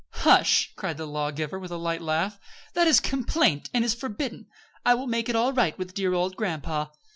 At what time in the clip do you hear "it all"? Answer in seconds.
5.29-5.53